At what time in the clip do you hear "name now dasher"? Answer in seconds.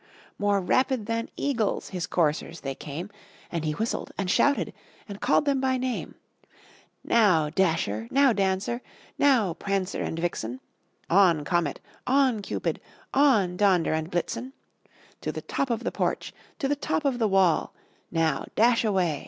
5.77-8.07